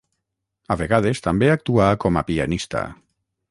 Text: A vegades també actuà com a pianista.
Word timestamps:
A 0.75 0.77
vegades 0.81 1.21
també 1.27 1.51
actuà 1.57 1.91
com 2.07 2.19
a 2.23 2.27
pianista. 2.33 2.85